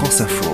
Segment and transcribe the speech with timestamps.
[0.00, 0.50] France Info.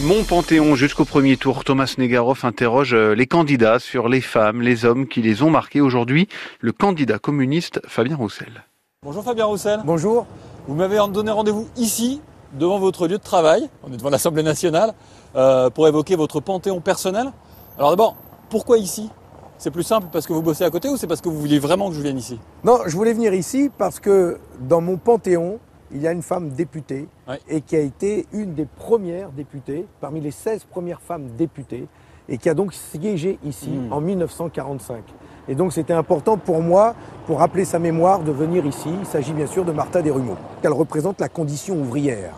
[0.00, 4.84] Mon Panthéon jusqu'au premier tour, Thomas Negaroff interroge euh, les candidats sur les femmes, les
[4.84, 5.80] hommes qui les ont marqués.
[5.80, 6.28] Aujourd'hui,
[6.60, 8.62] le candidat communiste Fabien Roussel.
[9.02, 9.80] Bonjour Fabien Roussel.
[9.84, 10.26] Bonjour.
[10.68, 12.20] Vous m'avez donné rendez-vous ici,
[12.52, 14.94] devant votre lieu de travail, on est devant l'Assemblée nationale,
[15.34, 17.32] euh, pour évoquer votre panthéon personnel.
[17.78, 18.14] Alors d'abord,
[18.48, 19.10] pourquoi ici?
[19.58, 21.58] C'est plus simple parce que vous bossez à côté ou c'est parce que vous vouliez
[21.58, 22.38] vraiment que je vienne ici?
[22.62, 25.58] Non, je voulais venir ici parce que dans mon panthéon,
[25.92, 27.38] il y a une femme députée Ouais.
[27.48, 31.86] et qui a été une des premières députées, parmi les 16 premières femmes députées,
[32.28, 33.92] et qui a donc siégé ici Mm.
[33.92, 35.02] en 1945.
[35.48, 36.94] Et donc c'était important pour moi,
[37.26, 38.90] pour rappeler sa mémoire, de venir ici.
[39.00, 40.36] Il s'agit bien sûr de Martha Desrumeaux.
[40.62, 42.34] Elle représente la condition ouvrière.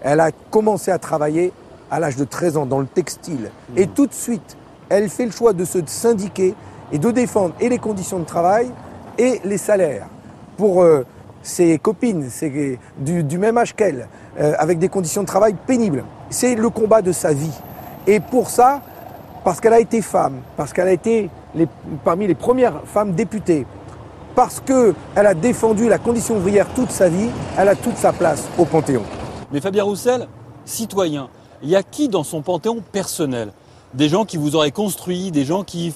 [0.00, 1.52] Elle a commencé à travailler
[1.90, 3.50] à l'âge de 13 ans dans le textile.
[3.76, 4.56] Et tout de suite,
[4.88, 6.54] elle fait le choix de se syndiquer
[6.92, 8.70] et de défendre et les conditions de travail
[9.18, 10.06] et les salaires
[10.56, 11.04] pour euh,
[11.42, 14.08] ses copines ses- du, même âge qu'elle,
[14.40, 16.04] euh, avec des conditions de travail pénibles.
[16.30, 17.52] C'est le combat de sa vie.
[18.06, 18.80] Et pour ça,
[19.44, 21.30] parce qu'elle a été femme, parce qu'elle a été
[22.04, 23.66] parmi les premières femmes députées,
[24.34, 28.44] parce qu'elle a défendu la condition ouvrière toute sa vie, elle a toute sa place
[28.58, 29.02] au Panthéon.
[29.52, 30.28] Mais Fabien Roussel,
[30.64, 31.28] citoyen,
[31.62, 33.50] il y a qui dans son panthéon personnel?
[33.94, 35.94] Des gens qui vous auraient construit, des gens qui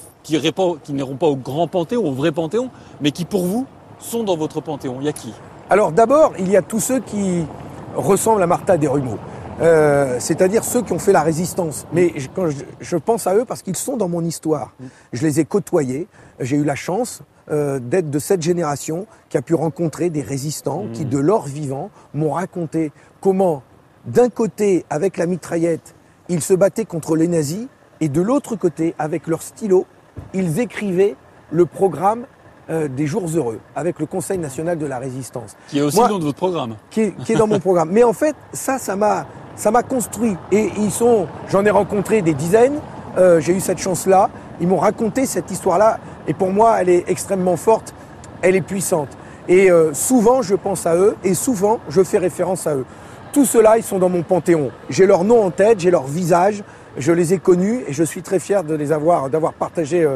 [0.88, 3.66] n'iront pas au grand panthéon, au vrai panthéon, mais qui pour vous
[3.98, 4.96] sont dans votre panthéon.
[5.00, 5.32] Il y a qui?
[5.70, 7.46] Alors d'abord, il y a tous ceux qui
[7.94, 9.18] ressemblent à Martha Desrumeaux.
[9.60, 11.86] Euh, c'est-à-dire ceux qui ont fait la résistance.
[11.92, 14.72] Mais je, quand je, je pense à eux parce qu'ils sont dans mon histoire.
[15.12, 16.08] Je les ai côtoyés.
[16.40, 20.86] J'ai eu la chance euh, d'être de cette génération qui a pu rencontrer des résistants
[20.92, 23.62] qui, de leur vivant, m'ont raconté comment,
[24.06, 25.94] d'un côté, avec la mitraillette,
[26.28, 27.66] ils se battaient contre les nazis,
[28.00, 29.86] et de l'autre côté, avec leur stylo,
[30.34, 31.16] ils écrivaient
[31.50, 32.27] le programme
[32.72, 36.08] euh, des jours heureux, avec le Conseil national de la résistance Qui est aussi Moi-
[36.08, 36.74] de votre programme.
[36.90, 37.90] qui est, qui est dans mon programme.
[37.92, 40.36] Mais en fait, ça, ça m'a, ça m'a construit.
[40.50, 42.78] Et ils sont, j'en ai rencontré des dizaines.
[43.18, 44.30] euh, j'ai eu cette chance-là.
[44.60, 45.98] Ils m'ont raconté cette histoire-là.
[46.27, 47.92] Et pour moi, elle est extrêmement forte.
[48.40, 49.08] Elle est puissante.
[49.48, 51.14] Et euh, souvent, je pense à eux.
[51.24, 52.84] Et souvent, je fais référence à eux.
[53.32, 54.70] Tous ceux-là, ils sont dans mon panthéon.
[54.88, 56.62] J'ai leur nom en tête, j'ai leur visage.
[56.98, 60.06] Je les ai connus et je suis très fier de les avoir, d'avoir partagé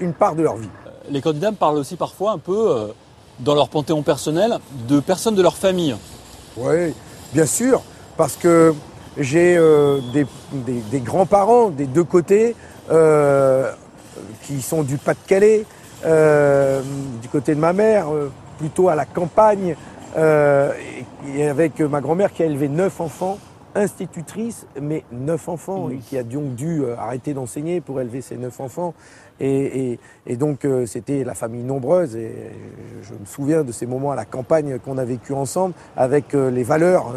[0.00, 0.68] une part de leur vie.
[1.10, 2.86] Les candidats parlent aussi parfois un peu, euh,
[3.40, 4.58] dans leur panthéon personnel,
[4.88, 5.96] de personnes de leur famille.
[6.56, 6.94] Oui,
[7.32, 7.82] bien sûr,
[8.16, 8.74] parce que
[9.18, 12.54] j'ai euh, des, grands-parents des deux côtés
[12.90, 13.70] euh,
[14.42, 15.64] qui sont du Pas-de-Calais,
[17.22, 18.06] du côté de ma mère,
[18.58, 19.74] plutôt à la campagne,
[20.16, 23.38] et avec ma grand-mère qui a élevé neuf enfants,
[23.76, 28.36] institutrice, mais neuf enfants, et qui a donc dû euh, arrêter d'enseigner pour élever ses
[28.36, 28.94] neuf enfants.
[29.38, 32.32] Et, et- et donc euh, c'était la famille nombreuse, et
[33.02, 36.34] je, je me souviens de ces moments à la campagne qu'on a vécu ensemble, avec
[36.34, 37.14] euh, les valeurs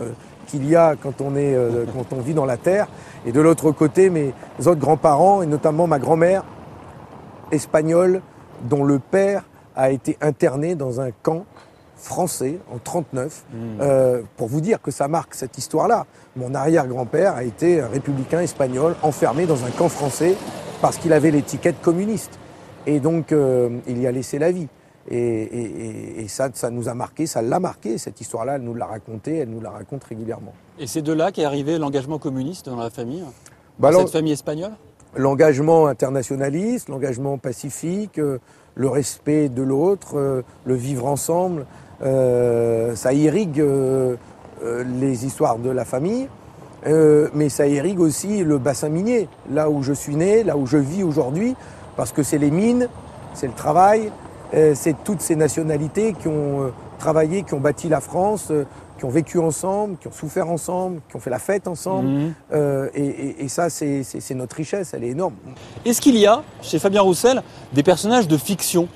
[0.48, 1.56] qu'il y a quand on, est,
[1.96, 2.88] quand on vit dans la terre.
[3.26, 6.44] Et de l'autre côté, mes autres grands-parents, et notamment ma grand-mère,
[7.52, 8.22] espagnole,
[8.64, 9.44] dont le père
[9.76, 11.46] a été interné dans un camp
[12.00, 13.44] français en 39,
[13.82, 16.06] euh, pour vous dire que ça marque cette histoire-là.
[16.36, 20.36] Mon arrière-grand-père a été un républicain espagnol enfermé dans un camp français
[20.82, 22.40] parce qu'il avait l'étiquette communiste.
[22.88, 24.68] Et donc, euh, il y a laissé la vie.
[25.12, 28.62] Et, et- et- et ça, ça nous a marqué, ça l'a marqué, cette histoire-là, elle
[28.62, 30.54] nous l'a racontée, elle nous la raconte régulièrement.
[30.78, 33.24] Et c'est de là qu'est arrivé l'engagement communiste dans la famille,
[33.80, 34.72] Bah dans cette famille espagnole?
[35.16, 38.38] l'engagement internationaliste, l'engagement pacifique, euh,
[38.76, 41.66] le respect de l'autre, euh, le vivre ensemble,
[42.02, 44.16] ça irrigue euh,
[44.64, 46.28] euh, les histoires de la famille,
[46.88, 50.66] euh, mais ça irrigue aussi le bassin minier, là où je suis né, là où
[50.66, 51.56] je vis aujourd'hui,
[51.98, 52.88] parce que c'est les mines,
[53.34, 54.12] c'est le travail,
[54.54, 58.64] euh, c'est toutes ces nationalités qui ont euh, travaillé, qui ont bâti la France, euh,
[58.98, 62.08] qui ont vécu ensemble, qui ont souffert ensemble, qui ont fait la fête ensemble.
[62.10, 62.34] Mhm.
[62.54, 64.04] Euh, et, et- et ça, c'est
[64.36, 65.36] notre richesse, elle est énorme.
[65.86, 68.88] Est-ce qu'il y a, chez Fabien Roussel, des personnages de fiction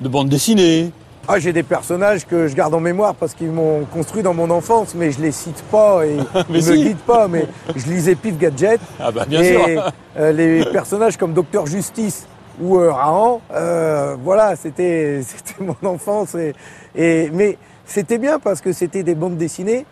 [0.00, 0.92] De bande dessinée
[1.28, 4.48] Ah, j'ai des personnages que je garde en mémoire parce qu'ils m'ont construit dans mon
[4.50, 6.84] enfance, mais je les cite pas et Mais ils me si.
[6.84, 7.26] guident pas.
[7.28, 8.80] Mais je lisais Pif Gadget.
[9.00, 12.26] Ah bah bien et sûr euh, les personnages comme Docteur Justice
[12.60, 16.34] ou euh, Rahan, euh, voilà, c'était c'était mon enfance.
[16.36, 16.54] Et,
[16.94, 19.84] et- mais c'était bien parce que c'était des bandes dessinées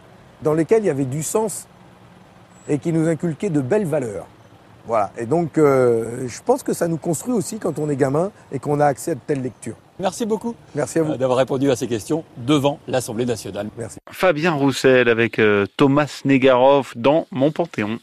[0.42, 1.66] dans lesquelles il y avait du sens
[2.68, 4.26] et qui nous inculquaient de belles valeurs.
[4.86, 5.10] Voilà.
[5.18, 8.58] Et donc, euh, je pense que ça nous construit aussi quand on est gamin et
[8.58, 9.76] qu'on a accès à de telles lectures.
[10.00, 11.12] Merci beaucoup Merci à vous.
[11.12, 13.68] euh, d'avoir répondu à ces questions devant l'Assemblée nationale.
[13.78, 13.98] Merci.
[14.10, 17.98] Fabien Roussel avec euh, Thomas Negaroff dans Mon Panthéon.